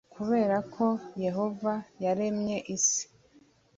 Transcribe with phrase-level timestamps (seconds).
[0.13, 0.85] kubera ko
[1.23, 3.03] yehova yaremye isi